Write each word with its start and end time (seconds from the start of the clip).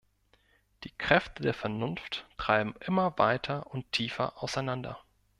Die 0.83 0.89
Kräfte 0.89 1.43
der 1.43 1.53
Vernunft 1.53 2.25
treiben 2.37 2.73
immer 2.79 3.19
weiter 3.19 3.67
und 3.67 3.91
tiefer 3.91 4.41
auseinander. 4.41 4.99